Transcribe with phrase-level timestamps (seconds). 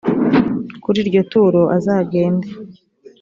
[0.83, 2.47] kuri iryo turo azagende